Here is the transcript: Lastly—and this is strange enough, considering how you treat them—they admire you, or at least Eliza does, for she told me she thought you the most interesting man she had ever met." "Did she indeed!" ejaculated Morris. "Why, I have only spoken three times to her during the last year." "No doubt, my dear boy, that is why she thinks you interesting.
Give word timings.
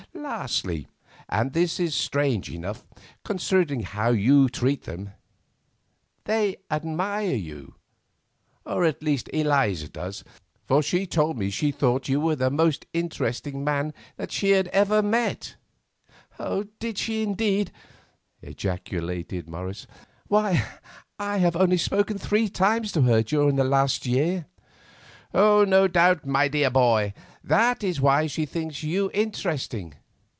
Lastly—and 0.13 1.53
this 1.53 1.79
is 1.79 1.95
strange 1.95 2.49
enough, 2.51 2.85
considering 3.23 3.81
how 3.81 4.11
you 4.11 4.49
treat 4.49 4.83
them—they 4.83 6.57
admire 6.69 7.33
you, 7.33 7.75
or 8.65 8.83
at 8.85 9.01
least 9.01 9.29
Eliza 9.33 9.87
does, 9.87 10.23
for 10.65 10.83
she 10.83 11.07
told 11.07 11.37
me 11.37 11.49
she 11.49 11.71
thought 11.71 12.07
you 12.07 12.35
the 12.35 12.51
most 12.51 12.85
interesting 12.93 13.63
man 13.63 13.93
she 14.29 14.51
had 14.51 14.67
ever 14.69 15.01
met." 15.01 15.55
"Did 16.79 16.97
she 16.99 17.23
indeed!" 17.23 17.71
ejaculated 18.43 19.49
Morris. 19.49 19.87
"Why, 20.27 20.63
I 21.19 21.37
have 21.37 21.55
only 21.55 21.77
spoken 21.77 22.17
three 22.19 22.47
times 22.49 22.91
to 22.91 23.01
her 23.03 23.23
during 23.23 23.55
the 23.55 23.63
last 23.63 24.05
year." 24.05 24.45
"No 25.33 25.87
doubt, 25.87 26.25
my 26.25 26.47
dear 26.47 26.69
boy, 26.69 27.13
that 27.43 27.83
is 27.83 27.99
why 27.99 28.27
she 28.27 28.45
thinks 28.45 28.83
you 28.83 29.09
interesting. 29.15 29.95